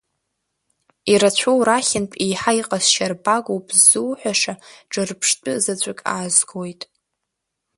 [1.11, 4.53] Ирацәоу рахьынтә еиҳа иҟазшьарбагоуп ззуҳәаша
[4.91, 6.81] ҿырԥштәы заҵәык аазгоит.